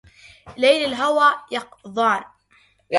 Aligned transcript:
ليل 0.57 0.85
الهوى 0.85 1.33
يقظان 1.51 2.23